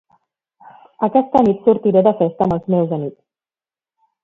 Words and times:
Aquesta 1.07 1.43
nit 1.49 1.61
sortiré 1.69 2.03
de 2.09 2.15
festa 2.23 2.45
amb 2.49 2.57
els 2.59 2.67
meus 2.77 2.97
amics. 3.01 3.23